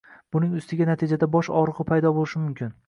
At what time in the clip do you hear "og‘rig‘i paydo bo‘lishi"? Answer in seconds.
1.61-2.45